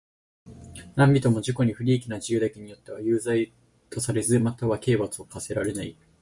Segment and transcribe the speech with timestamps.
[0.95, 3.53] 何人（なんびと）も自己に不利益な自白だけによっては有罪
[3.91, 5.95] とされず、または刑罰を科せられない。